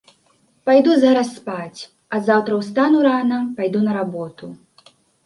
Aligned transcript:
Пайду 0.67 0.93
зараз 1.01 1.27
спаць, 1.39 1.81
а 2.15 2.21
заўтра 2.29 2.57
ўстану 2.63 2.97
рана, 3.09 3.39
пайду 3.61 3.79
на 3.89 3.93
работу. 3.99 4.51